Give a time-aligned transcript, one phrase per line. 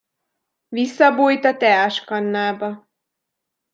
[0.67, 2.89] Visszabújt a teáskannába.